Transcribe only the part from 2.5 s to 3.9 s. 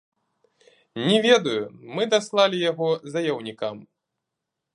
яго заяўнікам.